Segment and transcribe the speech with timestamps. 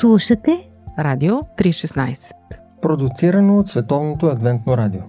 [0.00, 2.32] Слушате Радио 316
[2.82, 5.00] Продуцирано от Световното адвентно радио.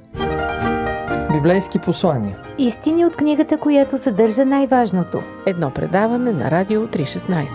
[1.31, 2.37] Библейски послания.
[2.57, 5.21] Истини от книгата, която съдържа най-важното.
[5.45, 7.47] Едно предаване на Радио 316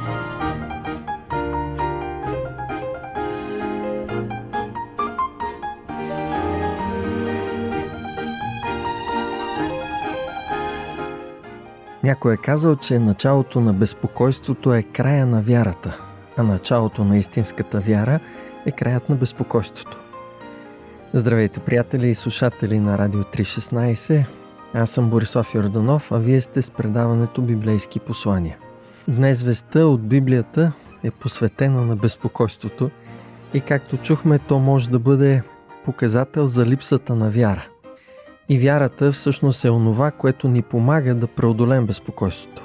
[12.05, 17.81] Някой е казал, че началото на безпокойството е края на вярата, а началото на истинската
[17.81, 18.21] вяра
[18.67, 19.99] е краят на безпокойството.
[21.15, 24.25] Здравейте, приятели и слушатели на Радио 316.
[24.75, 28.57] Аз съм Борислав Йорданов, а вие сте с предаването Библейски послания.
[29.09, 32.91] Днес веста от Библията е посветена на безпокойството
[33.55, 35.43] и както чухме, то може да бъде
[35.85, 37.67] показател за липсата на вяра.
[38.49, 42.63] И вярата всъщност е онова, което ни помага да преодолеем безпокойството.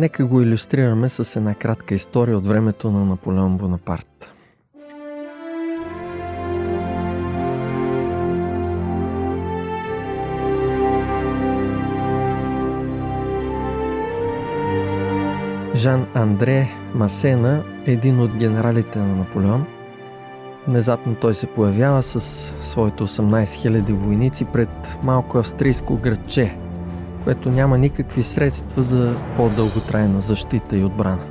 [0.00, 4.32] Нека го иллюстрираме с една кратка история от времето на Наполеон Бонапарт.
[15.74, 19.66] Жан Андре Масена, един от генералите на Наполеон,
[20.68, 22.20] Внезапно той се появява с
[22.60, 26.56] своите 18 000 войници пред малко австрийско градче,
[27.24, 31.22] което няма никакви средства за по-дълготрайна защита и отбрана.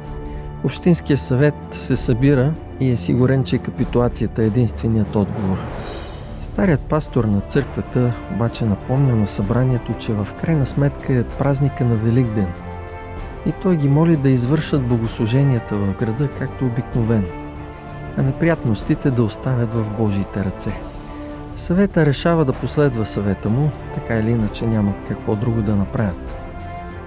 [0.63, 5.57] Общинския съвет се събира и е сигурен, че капитулацията е единственият отговор.
[6.41, 11.95] Старият пастор на църквата обаче напомня на събранието, че в крайна сметка е празника на
[11.95, 12.47] Великден.
[13.45, 17.27] И той ги моли да извършат богослуженията в града както обикновено
[18.19, 20.81] а неприятностите да оставят в Божиите ръце.
[21.59, 26.31] Съвета решава да последва съвета му, така или иначе нямат какво друго да направят.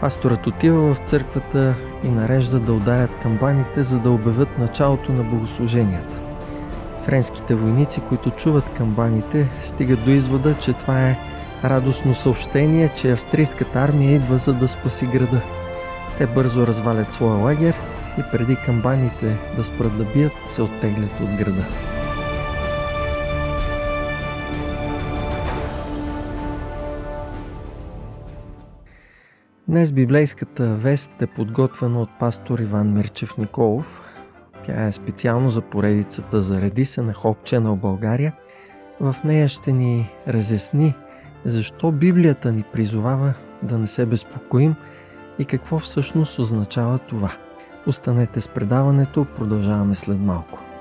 [0.00, 6.16] Пасторът отива в църквата и нарежда да ударят камбаните, за да обявят началото на богослуженията.
[7.04, 11.18] Френските войници, които чуват камбаните, стигат до извода, че това е
[11.64, 15.40] радостно съобщение, че австрийската армия идва за да спаси града.
[16.18, 17.74] Те бързо развалят своя лагер
[18.18, 21.64] и преди камбаните да спрат да бият, се оттеглят от града.
[29.72, 34.02] Днес библейската вест е подготвена от пастор Иван Мирчев Николов.
[34.62, 38.32] Тя е специално за поредицата Зареди се на Хоп Channel България.
[39.00, 40.94] В нея ще ни разясни
[41.44, 44.74] защо Библията ни призовава да не се безпокоим
[45.38, 47.32] и какво всъщност означава това–
[47.86, 50.71] Останете с предаването, продължаваме след малко.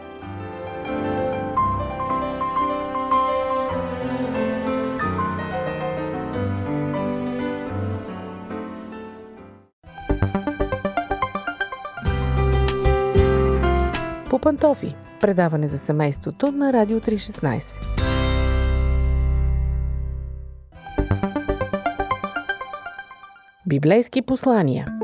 [15.31, 17.64] Предаване за семейството на Радио 316.
[23.68, 24.88] Библейски послания–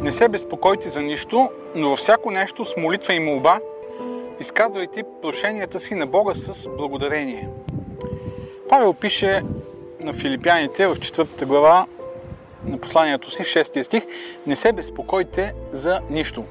[0.00, 3.60] Не се безпокойте за нищо, но във всяко нещо с молитва и молба
[4.40, 7.48] изказвайте прошенията си на Бога с благодарение.
[8.68, 9.42] Павел пише
[10.00, 11.86] на филипяните в 4 глава
[12.64, 14.04] на посланието си в 6 стих
[14.46, 16.44] Не се безпокойте за нищо.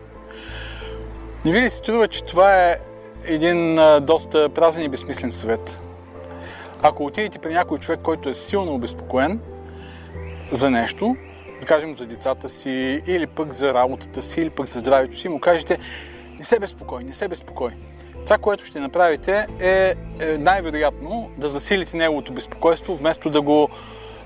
[1.45, 2.77] Не ви ли се струва, че това е
[3.25, 5.81] един доста празен и безсмислен съвет?
[6.81, 9.39] Ако отидете при някой човек, който е силно обезпокоен
[10.51, 11.15] за нещо,
[11.61, 15.29] да кажем за децата си, или пък за работата си, или пък за здравето си,
[15.29, 15.77] му кажете,
[16.39, 17.71] не се безпокой, не се безпокой.
[18.25, 23.69] Това, което ще направите е, е най-вероятно да засилите неговото безпокойство, вместо да го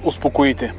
[0.04, 0.74] успокоите.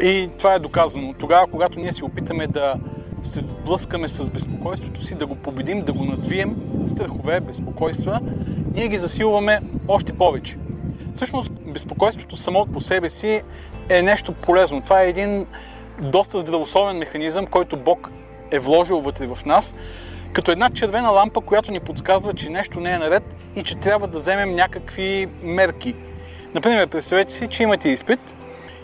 [0.00, 1.14] И това е доказано.
[1.18, 2.74] Тогава, когато ние се опитаме да
[3.22, 8.20] се сблъскаме с безпокойството си, да го победим, да го надвием, страхове, безпокойства,
[8.74, 10.56] ние ги засилваме още повече.
[11.14, 13.42] Всъщност, безпокойството само по себе си
[13.88, 14.80] е нещо полезно.
[14.80, 15.46] Това е един
[16.00, 18.10] доста здравословен механизъм, който Бог
[18.50, 19.74] е вложил вътре в нас,
[20.32, 24.06] като една червена лампа, която ни подсказва, че нещо не е наред и че трябва
[24.08, 25.96] да вземем някакви мерки.
[26.54, 28.36] Например, представете си, че имате изпит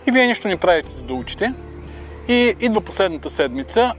[0.09, 1.53] и вие нищо не правите за да учите
[2.29, 3.93] и идва последната седмица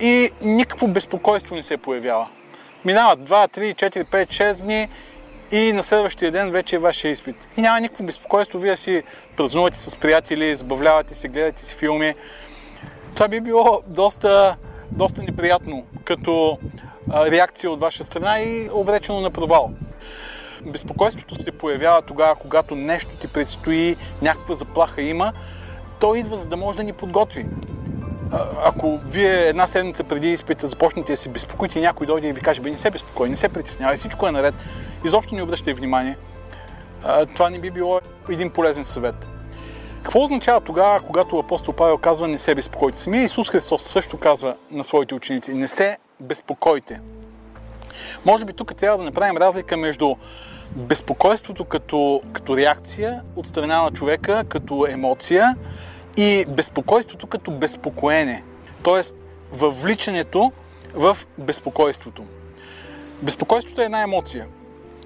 [0.00, 2.28] и никакво безпокойство не се появява.
[2.84, 4.88] Минават 2, 3, 4, 5, 6 дни
[5.52, 7.48] и на следващия ден вече е вашия изпит.
[7.56, 9.02] И няма никакво безпокойство, вие си
[9.36, 12.14] празнувате с приятели, забавлявате се, гледате си филми.
[13.14, 14.56] Това би било доста,
[14.90, 16.58] доста неприятно като
[17.10, 19.70] реакция от ваша страна и обречено на провал.
[20.66, 25.32] Безпокойството се появява тогава, когато нещо ти предстои, някаква заплаха има
[26.00, 27.46] той идва за да може да ни подготви.
[28.64, 32.40] Ако вие една седмица преди изпита започнете да се безпокоите и някой дойде и ви
[32.40, 34.54] каже, бе не се безпокой, не се притеснявай, всичко е наред,
[35.04, 36.16] изобщо не обръщай внимание,
[37.34, 39.28] това не би било един полезен съвет.
[40.02, 42.98] Какво означава тогава, когато апостол Павел казва не се безпокойте?
[42.98, 47.00] Самия Исус Христос също казва на своите ученици не се безпокойте.
[48.24, 50.14] Може би тук трябва да направим разлика между
[50.76, 55.56] безпокойството като, като реакция от страна на човека, като емоция
[56.16, 58.42] и безпокойството като безпокоене.
[58.82, 59.14] Тоест
[59.52, 60.52] въвличането
[60.94, 62.24] в безпокойството.
[63.22, 64.46] Безпокойството е една емоция.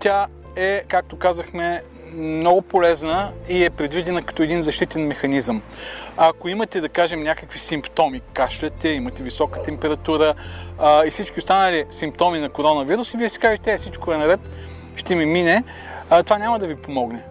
[0.01, 0.27] Тя
[0.57, 5.63] е, както казахме, много полезна и е предвидена като един защитен механизъм.
[6.17, 10.35] Ако имате, да кажем, някакви симптоми, кашляте, имате висока температура
[10.79, 14.41] а, и всички останали симптоми на коронавирус и вие си кажете, е, всичко е наред,
[14.97, 15.65] ще ми мине,
[16.11, 17.25] а, това няма да ви помогне.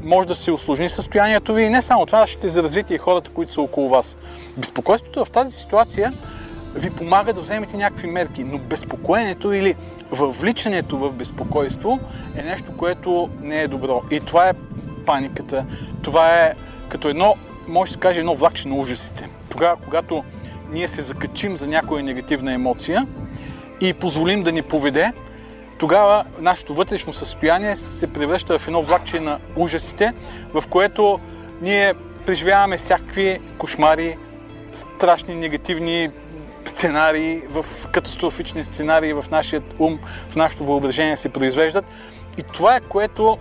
[0.00, 3.52] Може да се осложни състоянието ви и не само това, ще заразите и хората, които
[3.52, 4.16] са около вас.
[4.56, 6.12] Безпокойството в тази ситуация
[6.74, 9.74] ви помага да вземете някакви мерки, но безпокоенето или
[10.10, 12.00] въвличането в безпокойство
[12.36, 14.02] е нещо, което не е добро.
[14.10, 14.54] И това е
[15.06, 15.64] паниката.
[16.02, 16.54] Това е
[16.88, 17.34] като едно,
[17.68, 19.28] може да се каже, едно влакче на ужасите.
[19.50, 20.24] Тогава, когато
[20.72, 23.06] ние се закачим за някоя негативна емоция
[23.80, 25.12] и позволим да ни поведе,
[25.78, 30.12] тогава нашето вътрешно състояние се превръща в едно влакче на ужасите,
[30.54, 31.20] в което
[31.62, 31.94] ние
[32.26, 34.16] преживяваме всякакви кошмари,
[34.72, 36.10] страшни негативни
[36.68, 39.98] сценарии, в катастрофични сценарии в нашия ум,
[40.28, 41.84] в нашето въображение се произвеждат.
[42.38, 43.38] И това е което,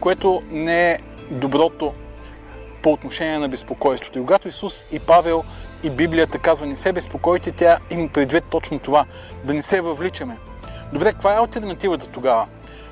[0.00, 0.98] което не е
[1.30, 1.94] доброто
[2.82, 4.18] по отношение на безпокойството.
[4.18, 5.44] И когато Исус и Павел
[5.82, 9.04] и Библията казва не се безпокойте, тя има предвид точно това,
[9.44, 10.36] да не се въвличаме.
[10.92, 12.46] Добре, каква е альтернативата тогава?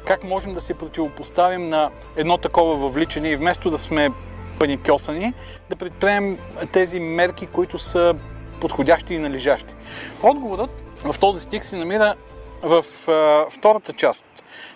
[0.07, 4.11] Как можем да се противопоставим на едно такова въвличане и вместо да сме
[4.59, 5.33] паникьосани,
[5.71, 6.39] да предприемем
[6.73, 8.15] тези мерки, които са
[8.63, 9.75] подходящи и належащи.
[10.23, 10.71] Отговорът
[11.05, 12.15] в този стих се намира
[12.63, 14.25] в а, втората част.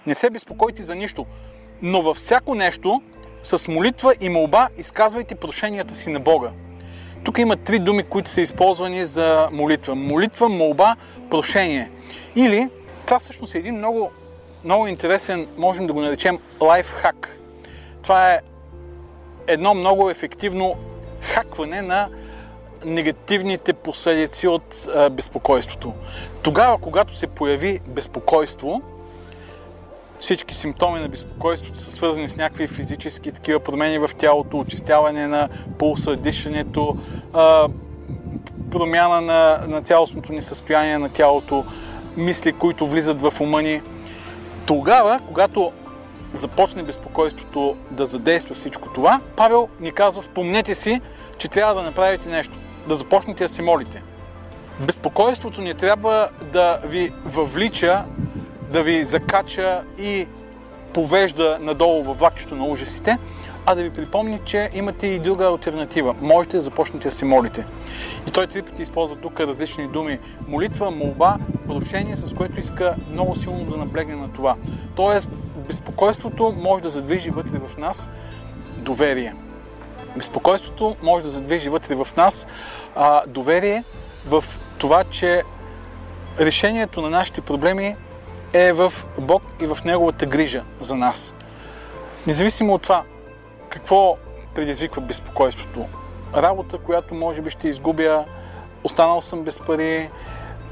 [0.06, 1.26] Не се безпокойте за нищо,
[1.82, 3.02] но във всяко нещо
[3.42, 6.50] с молитва и молба изказвайте прошенията си на Бога.
[7.24, 9.94] Тук има три думи, които са използвани за молитва.
[9.94, 10.96] Молитва, молба,
[11.30, 11.90] прошение.
[12.36, 12.68] Или,
[13.06, 14.10] това всъщност е един много,
[14.64, 17.38] много интересен, можем да го наречем лайфхак.
[18.02, 18.40] Това е
[19.46, 20.76] едно много ефективно
[21.20, 22.08] хакване на
[22.84, 25.92] негативните последици от а, безпокойството.
[26.42, 28.82] Тогава, когато се появи безпокойство,
[30.20, 35.48] всички симптоми на безпокойството са свързани с някакви физически такива промени в тялото, очистяване на
[35.78, 36.96] пулса, дишането,
[37.32, 37.68] а,
[38.70, 41.64] промяна на, на цялостното ни състояние на тялото,
[42.16, 43.82] мисли, които влизат в ума ни.
[44.66, 45.72] Тогава, когато
[46.32, 51.00] започне безпокойството да задейства всичко това, Павел ни казва, спомнете си,
[51.38, 52.58] че трябва да направите нещо,
[52.88, 54.02] да започнете да се молите.
[54.80, 58.04] Безпокойството не трябва да ви въвлича,
[58.72, 60.26] да ви закача и
[60.94, 63.18] повежда надолу във влакчето на ужасите,
[63.66, 66.14] а да ви припомни, че имате и друга альтернатива.
[66.20, 67.66] Можете да започнете да се молите.
[68.28, 70.18] И той три пъти използва тук различни думи.
[70.48, 71.36] Молитва, молба,
[71.66, 74.56] прошение, с което иска много силно да наблегне на това.
[74.94, 75.30] Тоест,
[75.68, 78.10] безпокойството може да задвижи вътре в нас
[78.76, 79.34] доверие.
[80.16, 82.46] Безпокойството може да задвижи вътре в нас
[82.96, 83.84] а, доверие
[84.26, 84.44] в
[84.78, 85.42] това, че
[86.40, 87.96] решението на нашите проблеми
[88.52, 91.34] е в Бог и в Неговата грижа за нас.
[92.26, 93.02] Независимо от това,
[93.68, 94.16] какво
[94.54, 95.86] предизвиква безпокойството?
[96.36, 98.24] Работа, която може би ще изгубя,
[98.84, 100.10] останал съм без пари,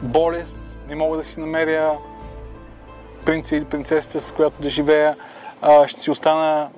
[0.03, 1.99] болест, не мога да си намеря
[3.25, 5.17] принца или принцесата, с която да живея,
[5.87, 6.69] ще си остана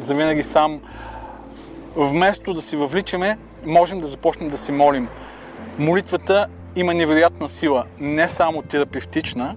[0.00, 0.80] завинаги сам.
[1.96, 5.08] Вместо да си въвличаме, можем да започнем да се молим.
[5.78, 6.46] Молитвата
[6.76, 9.56] има невероятна сила, не само терапевтична,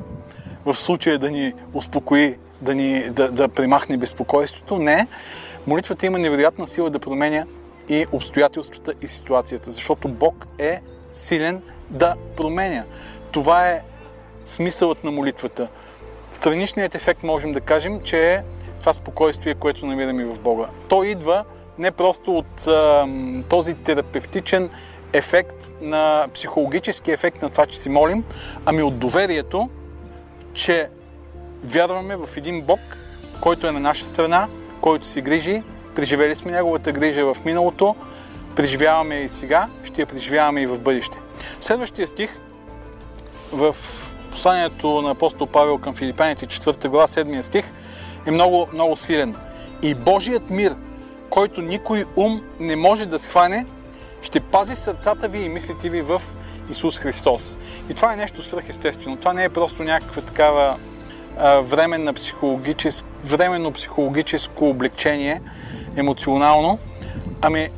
[0.65, 4.77] в случая да ни успокои, да, ни, да, да примахне безпокойството.
[4.77, 5.07] Не,
[5.67, 7.45] молитвата има невероятна сила да променя
[7.89, 12.83] и обстоятелствата и ситуацията, защото Бог е силен да променя.
[13.31, 13.81] Това е
[14.45, 15.67] смисълът на молитвата.
[16.31, 18.43] Страничният ефект можем да кажем, че е
[18.79, 20.65] това спокойствие, което намираме в Бога.
[20.87, 21.43] То идва
[21.79, 23.07] не просто от а,
[23.49, 24.69] този терапевтичен
[25.13, 28.23] ефект, на психологически ефект на това, че си молим,
[28.65, 29.69] ами от доверието,
[30.53, 30.89] че
[31.63, 32.79] вярваме в един Бог,
[33.41, 34.47] който е на наша страна,
[34.81, 35.63] който си грижи,
[35.95, 37.95] преживели сме Неговата грижа в миналото,
[38.55, 41.17] преживяваме и сега, ще я преживяваме и в бъдеще.
[41.61, 42.39] Следващия стих
[43.51, 43.75] в
[44.31, 47.73] посланието на апостол Павел към Филипяните, 4 глава, 7 стих,
[48.25, 49.35] е много, много силен.
[49.81, 50.75] И Божият мир,
[51.29, 53.65] който никой ум не може да схване,
[54.21, 56.21] ще пази сърцата ви и мислите ви в
[56.71, 57.57] Исус Христос.
[57.89, 59.17] И това е нещо свръхестествено.
[59.17, 60.77] Това не е просто някаква такава
[61.37, 65.41] а, временна психологичес, временно психологическо облегчение,
[65.95, 66.79] емоционално,
[67.41, 67.69] ами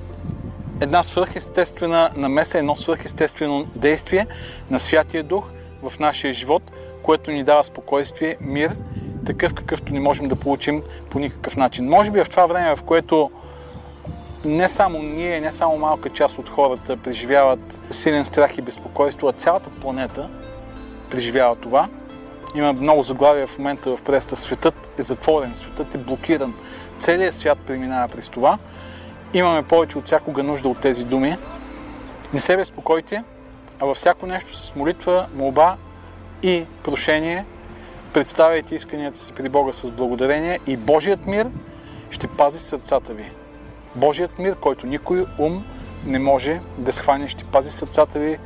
[0.82, 4.27] една свръхестествена намеса, едно свръхестествено действие
[4.70, 5.50] на Святия Дух
[5.84, 6.72] в нашия живот,
[7.03, 8.72] което ни дава спокойствие, мир,
[9.29, 11.89] такъв какъвто не можем да получим по никакъв начин.
[11.89, 13.31] Може би в това време, в което
[14.45, 19.31] не само ние, не само малка част от хората преживяват силен страх и безпокойство, а
[19.31, 20.29] цялата планета
[21.12, 21.88] преживява това.
[22.55, 24.36] Има много заглавия в момента в преста.
[24.36, 26.53] Светът е затворен, светът е блокиран.
[27.00, 28.57] Целият свят преминава през това.
[29.33, 31.38] Имаме повече от всякога нужда от тези думи.
[32.33, 33.24] Не се безпокойте,
[33.79, 35.77] а във всяко нещо с молитва, молба
[36.43, 37.45] и прошение
[38.13, 41.50] представяйте исканията си при Бога с благодарение и Божият мир
[42.10, 43.32] ще пази сърцата ви.
[43.96, 45.66] Божият мир, който никой ум
[46.06, 48.38] не може да схване, ще пази сърцата ви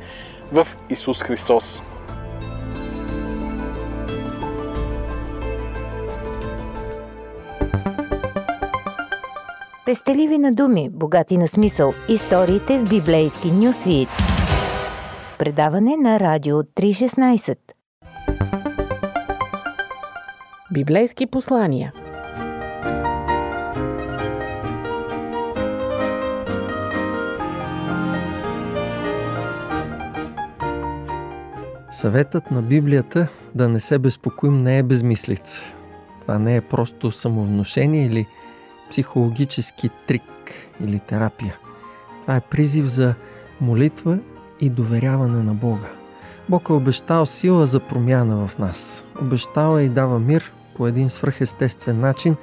[0.52, 1.82] в Исус Христос.
[9.86, 11.92] Пестеливи на думи, богати на смисъл.
[12.08, 14.08] Историите в библейски нюсвит.
[15.38, 17.63] Предаване на Радио 316.
[20.74, 21.92] Библейски послания.
[31.90, 35.62] Съветът на Библията да не се безпокоим не е безмислица.
[36.20, 38.26] Това не е просто самовнушение или
[38.90, 40.52] психологически трик
[40.84, 41.56] или терапия.
[42.22, 43.14] Това е призив за
[43.60, 44.18] молитва
[44.60, 45.88] и доверяване на Бога.
[46.48, 49.04] Бог е обещал сила за промяна в нас.
[49.20, 52.36] Обещава и дава мир по един свръхестествен начин,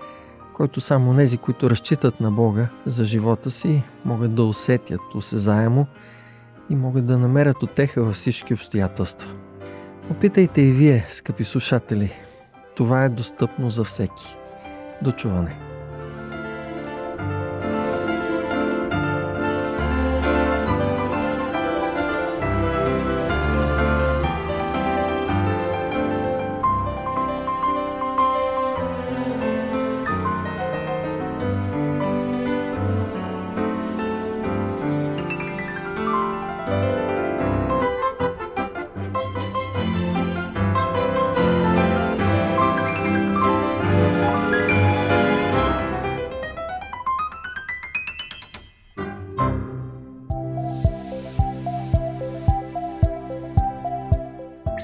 [0.54, 5.88] който само нези, които разчитат на Бога за живота си, могат да усетят осезаемо
[6.70, 9.30] и могат да намерят отеха във всички обстоятелства.
[10.12, 12.12] Опитайте и вие, скъпи слушатели.
[12.76, 14.38] Това е достъпно за всеки.
[15.02, 15.71] До чуване!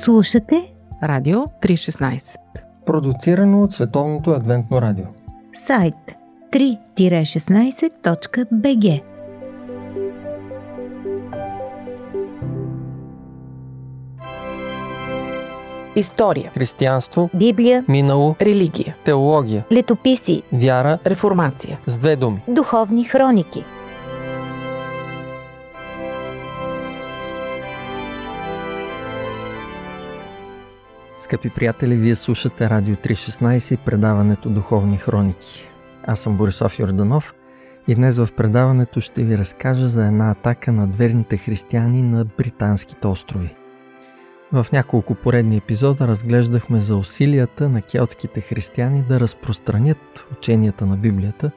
[0.08, 0.74] Слушате
[1.04, 2.38] Радио 316.
[2.86, 5.06] Продуцирано от Световното адвентно радио.
[5.56, 5.96] сайт
[6.52, 9.02] 3-16.bg
[15.96, 16.52] История.
[16.54, 18.96] Християнство, Библия, минало, Религия.
[19.06, 21.80] теология, летописи, вяра Реформация.
[21.88, 22.44] с две думи.
[22.48, 23.66] духовни хроники.
[31.28, 35.70] Скъпи приятели, вие слушате Радио 316 и предаването Духовни хроники.
[36.06, 37.34] Аз съм Борисов Йорданов
[37.88, 43.08] и днес в предаването ще ви разкажа за една атака на верните християни на британските
[43.08, 43.56] острови.
[44.52, 51.52] В няколко поредни епизода разглеждахме за усилията на келтските християни да разпространят ученията на Библията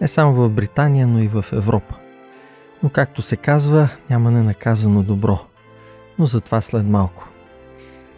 [0.00, 1.94] не само в Британия, но и в Европа.
[2.82, 5.38] Но както се казва, няма ненаказано добро.
[6.18, 7.31] Но за това след малко.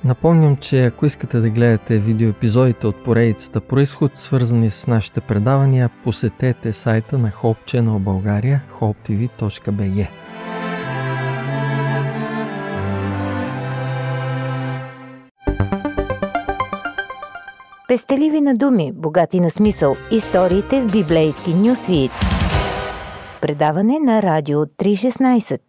[0.04, 6.72] Напомням, че ако искате да гледате видеоепизодите от поредицата Происход, свързани с нашите предавания, посетете
[6.72, 10.08] сайта на Hope Channel България, hopetv.bg.
[17.88, 19.94] Пестеливи на думи, богати на смисъл.
[20.12, 22.10] Историите в библейски нюсвит.
[23.40, 25.60] Предаване на Радио 316.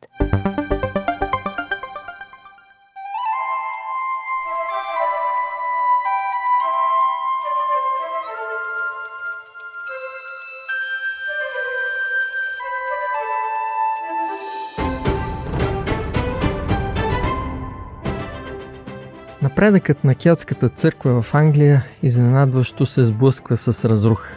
[19.66, 24.36] Напредъкът на келтската църква в Англия изненадващо се сблъсква с разруха.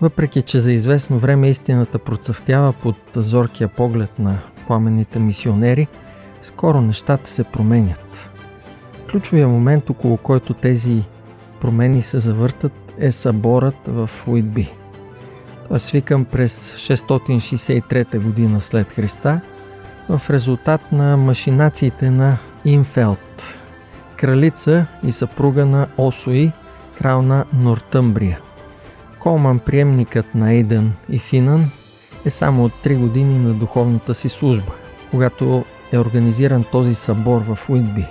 [0.00, 5.88] Въпреки, че за известно време истината процъфтява под зоркия поглед на пламенните мисионери,
[6.42, 8.30] скоро нещата се променят.
[9.10, 11.02] Ключовия момент, около който тези
[11.60, 14.72] промени се завъртат, е съборът в Уитби.
[15.68, 19.40] Той е свикан през 663 година след Христа
[20.08, 23.56] в резултат на машинациите на Инфелд,
[24.16, 26.52] кралица и съпруга на Осои,
[26.98, 28.40] крал на Нортъмбрия.
[29.20, 31.70] Колман, приемникът на Ейден и Финан,
[32.24, 34.72] е само от 3 години на духовната си служба,
[35.10, 38.06] когато е организиран този събор в Уитби.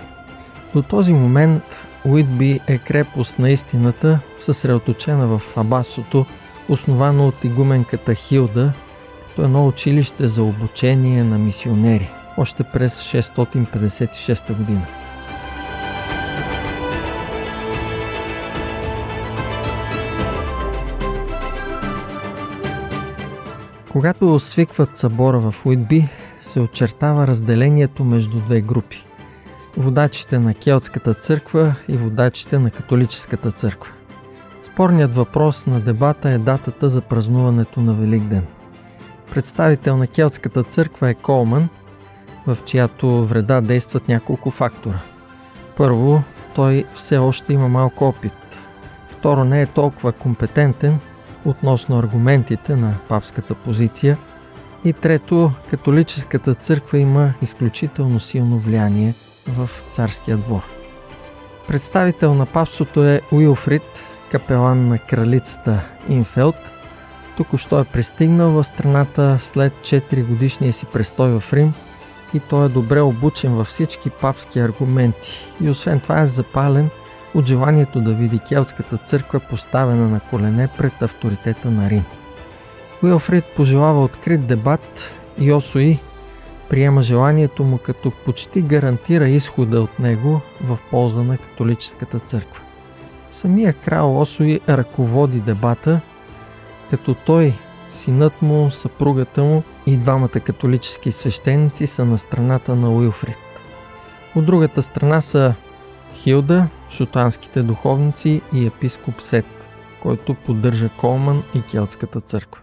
[0.73, 1.63] До този момент
[2.05, 6.25] Уитби е крепост на истината, съсредоточена в Абасото,
[6.69, 8.73] основано от игуменката Хилда,
[9.27, 14.85] като едно училище за обучение на мисионери, още през 656 година.
[23.93, 26.09] Когато свикват събора в Уитби,
[26.39, 29.05] се очертава разделението между две групи–
[29.77, 33.91] водачите на Келтската църква и водачите на католическата църква.
[34.63, 38.45] Спорният въпрос на дебата е датата за празнуването на Великден.
[39.31, 41.69] Представител на Келтската църква е Колман,
[42.47, 44.99] в чиято вреда действат няколко фактора.
[45.77, 46.23] Първо,
[46.55, 48.33] той все още има малко опит.
[49.09, 50.99] Второ, не е толкова компетентен–
[51.45, 54.17] относно аргументите на папската позиция.
[54.85, 59.13] И трето, католическата църква има изключително силно влияние
[59.47, 60.61] в царския двор.
[61.67, 63.83] Представител на папството е Уилфрид,
[64.31, 66.55] капелан на кралицата Инфелд.
[67.37, 71.73] Току-що е пристигнал в страната след 4 годишния си престой в Рим
[72.33, 76.89] и той е добре обучен във всички папски аргументи и освен това е запален–
[77.35, 82.03] от желанието да види келтската църква поставена на колене пред авторитета на Рим.
[83.03, 85.99] Уилфрид пожелава открит дебат и Осои
[86.69, 92.61] приема желанието му като почти гарантира изхода от него в полза на католическата църква.
[93.31, 95.99] Самия крал Осои ръководи дебата,
[96.89, 97.53] като той,
[97.89, 103.37] синът му, съпругата му и двамата католически свещеници са на страната на Уилфрид.
[104.35, 105.53] От другата страна са
[106.15, 109.67] Хилда, шотанските духовници и епископ Сет,
[110.01, 112.61] който поддържа Колман и Келтската църква.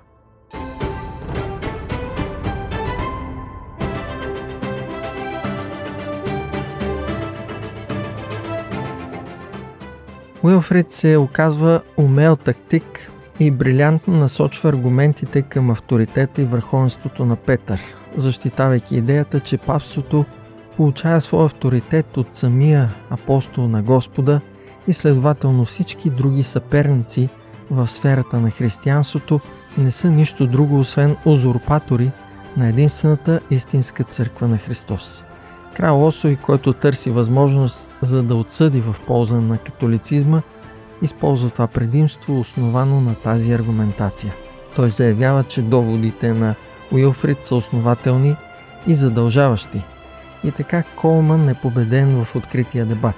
[10.43, 17.81] Уилфрид се оказва умел тактик и брилянтно насочва аргументите към авторитета и върховенството на Петър,
[18.17, 20.25] защитавайки идеята, че папството
[20.81, 24.41] получава своя авторитет от самия апостол на Господа
[24.89, 27.29] и следователно всички други съперници
[27.71, 29.41] в сферата на християнството
[29.79, 32.11] не са нищо друго, освен узурпатори
[32.57, 35.25] на единствената истинска църква на Христос.
[35.75, 40.43] Крал Осой, който търси възможност за да отсъди в полза на католицизма,
[41.03, 44.35] използва това предимство, основано на тази аргументация.
[44.77, 46.55] Той заявява, че доводите на
[46.93, 48.37] Уилфрид са основателни
[48.87, 49.83] и задължаващи–
[50.45, 53.17] и така Колман е победен в открития дебат.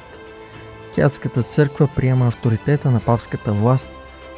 [0.95, 3.89] Кятската църква приема авторитета на папската власт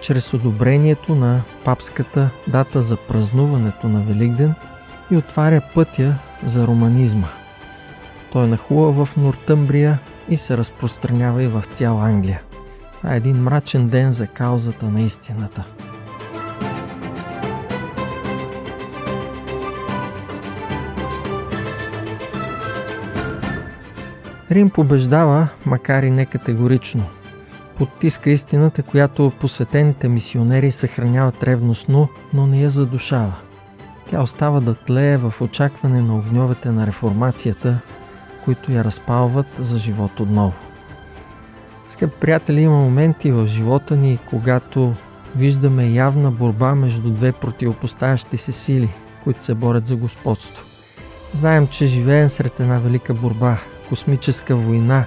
[0.00, 4.54] чрез одобрението на папската дата за празнуването на Великден
[5.10, 7.28] и отваря пътя за романизма.
[8.32, 12.42] Той нахлува в Нортъмбрия и се разпространява и в цяла Англия.
[12.98, 15.64] Това е един мрачен ден за каузата на истината–
[24.50, 27.04] Рим побеждава, макар и не категорично.
[27.78, 33.34] Подтиска истината, която посветените мисионери съхраняват ревностно, но не я задушава.
[34.10, 37.78] Тя остава да тлее в очакване на огньовете на реформацията,
[38.44, 40.52] които я разпалват за живот отново.
[41.88, 44.94] Скъпи приятели, има моменти в живота ни, когато
[45.36, 50.64] виждаме явна борба между две противопоставящи се сили, които се борят за господство.
[51.32, 55.04] Знаем, че живеем сред една велика борба, космическа война,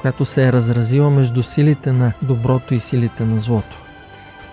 [0.00, 3.76] която се е разразила между силите на доброто и силите на злото.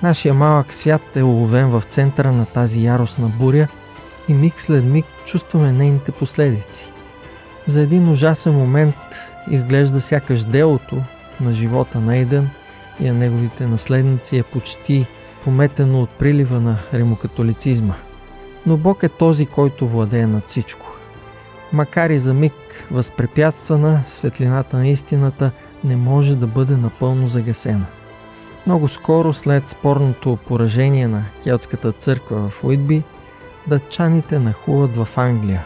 [0.04, 3.68] Нашия малък свят е уловен в центъра на тази яростна буря
[4.30, 6.86] и миг след миг чувстваме нейните последици.
[7.68, 8.96] За един ужасен момент
[9.52, 11.02] изглежда сякаш делото
[11.42, 12.50] на живота на Ейден
[13.00, 15.06] и на неговите наследници е почти
[15.44, 17.94] пометено от прилива на римокатолицизма.
[18.66, 20.98] Но Бог е този, който владее над всичко.
[21.74, 22.54] Макар и за миг
[22.92, 25.52] възпрепятствана, светлината на истината
[25.84, 27.86] не може да бъде напълно загасена.
[28.66, 33.04] Много скоро след спорното поражение на келтската църква в Уитби,
[33.68, 35.66] датчаните нахуват в Англия,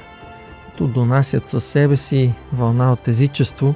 [0.65, 3.75] като донасят със себе си вълна от езичество,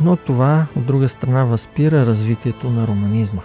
[0.00, 3.42] но това от друга страна възпира развитието на романизма.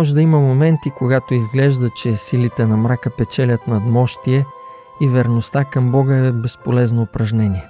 [0.00, 4.46] Може да има моменти, когато изглежда, че силите на мрака печелят над мощие
[5.00, 7.64] и верността към Бога е безполезно упражнение.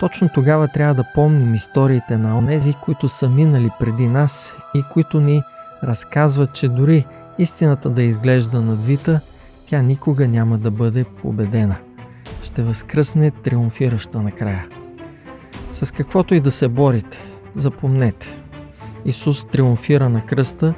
[0.00, 5.20] Точно тогава трябва да помним историите на онези, които са минали преди нас и които
[5.20, 5.42] ни
[5.82, 7.06] разказват, че дори
[7.38, 9.20] истината да изглежда надвита,
[9.66, 11.76] тя никога няма да бъде победена.
[12.42, 14.66] Ще възкръсне триумфираща накрая.
[15.72, 17.18] С каквото и да се борите,
[17.54, 18.38] запомнете.
[19.04, 20.74] Исус триумфира на кръста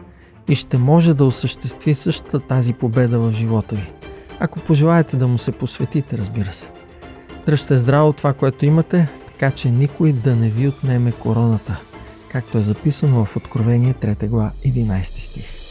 [0.48, 3.90] и ще може да осъществи същата тази победа в живота ви.
[4.40, 6.68] Ако пожелаете да му се посветите, разбира се.
[7.46, 11.80] Дръжте здраво това, което имате, така че никой да не ви отнеме короната,
[12.28, 15.65] както е записано в Откровение 3 глава 11 стих.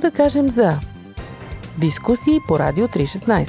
[0.00, 0.78] Какво да кажем за
[1.78, 3.48] дискусии по Радио 316?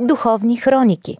[0.00, 1.18] Духовни хроники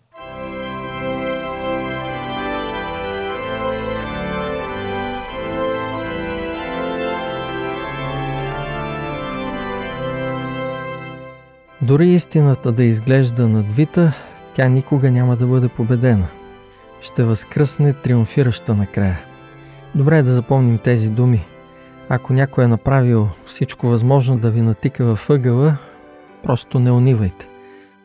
[11.83, 14.13] Дори истината да изглежда надвита,
[14.55, 16.27] тя никога няма да бъде победена.
[17.01, 19.21] Ще възкръсне триумфираща накрая–
[19.95, 21.47] Добре е да запомним тези думи.
[22.09, 25.77] Ако някой е направил всичко възможно да ви натика във ъгъла,
[26.43, 27.49] просто не унивайте.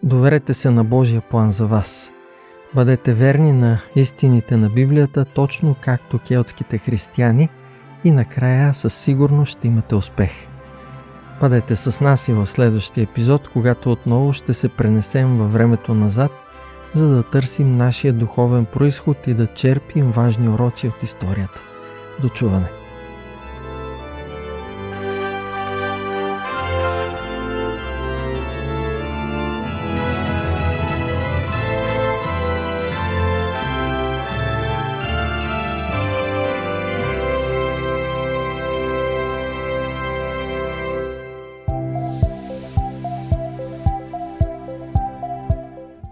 [0.04, 2.12] Доверете се на Божия план за вас.
[2.76, 7.50] Бъдете верни на истините на Библията, точно както келтските християни
[8.04, 10.32] и накрая със сигурност ще имате успех.
[11.40, 16.32] Бъдете с нас и в следващия епизод, когато отново ще се пренесем във времето назад,
[16.94, 21.62] за да търсим нашия духовен происход и да черпим важни уроци от историята.
[22.22, 22.68] До чуване!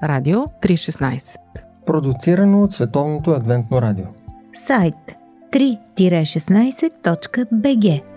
[0.04, 1.40] Радио 316
[1.86, 4.06] Продуцирано от Световното адвентно радио.
[4.56, 4.96] Сайт
[5.54, 8.13] 3-16.bg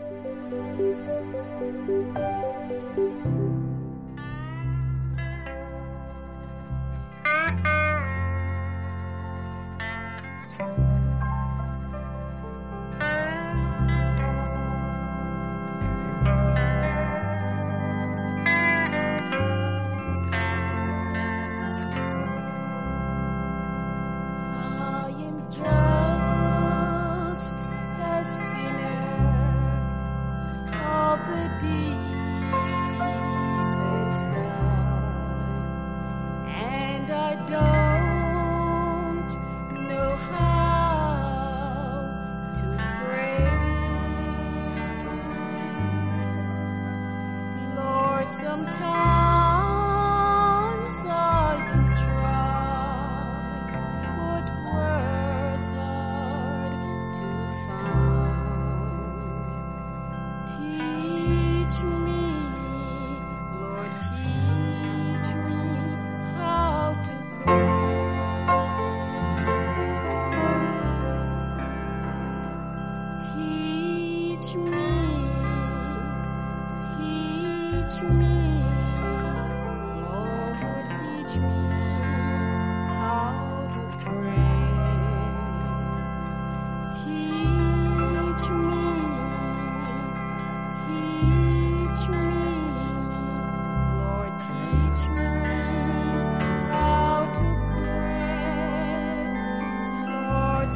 [48.30, 49.35] sometimes.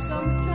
[0.01, 0.50] Sometimes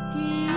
[0.00, 0.49] 心。